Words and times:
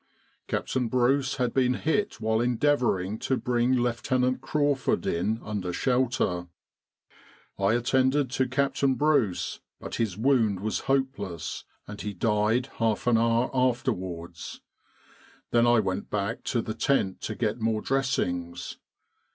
Captain 0.47 0.87
Bruce 0.87 1.35
had 1.35 1.53
been 1.53 1.75
hit 1.75 2.19
while 2.19 2.41
endeavouring 2.41 3.19
to 3.19 3.37
bring 3.37 3.73
Lieutenant 3.73 4.41
Crawford 4.41 5.05
in 5.05 5.39
under 5.43 5.71
shelter. 5.71 6.47
I 7.59 7.73
attended 7.75 8.31
to 8.31 8.47
Captain 8.47 8.95
Bruce, 8.95 9.59
but 9.79 9.97
his 9.97 10.17
wound 10.17 10.59
was 10.61 10.79
hopeless, 10.89 11.65
and 11.87 12.01
he 12.01 12.15
died 12.15 12.65
half 12.77 13.05
an 13.05 13.19
hour 13.19 13.51
afterwards. 13.53 14.61
Then 15.51 15.67
I 15.67 15.79
went 15.79 16.09
back 16.09 16.43
to 16.45 16.63
the 16.63 16.73
tent 16.73 17.21
to 17.21 17.35
get 17.35 17.59
more 17.61 17.83
dressings. 17.83 18.79